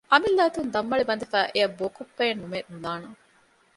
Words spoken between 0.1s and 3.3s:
އަމިއްލަ އަތުން ދަންމަޅި ބަނދެފައި އެއަށް ބޯކޮއްޕައެއް ނުމެ ނުލާނަން